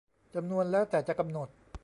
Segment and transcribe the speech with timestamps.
[0.35, 1.47] จำนวนแล้วแต่จะกำหนด